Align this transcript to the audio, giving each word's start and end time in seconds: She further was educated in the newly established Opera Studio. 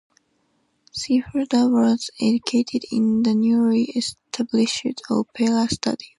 She 0.91 1.21
further 1.21 1.69
was 1.69 2.09
educated 2.19 2.85
in 2.91 3.21
the 3.21 3.35
newly 3.35 3.83
established 3.83 4.99
Opera 5.11 5.67
Studio. 5.69 6.09